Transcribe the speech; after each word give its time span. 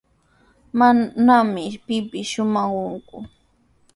Manami 0.77 1.65
pipis 1.85 2.27
shuqamanku. 2.31 3.17